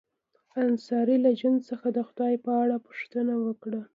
انصاري 0.63 1.17
له 1.25 1.31
جون 1.39 1.55
څخه 1.69 1.87
د 1.97 1.99
خدای 2.07 2.33
په 2.45 2.51
اړه 2.61 2.75
پوښتنه 2.87 3.33
وکړه 3.45 3.81